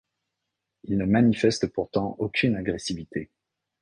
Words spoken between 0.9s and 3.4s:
ne manifestent pourtant aucune agressivité.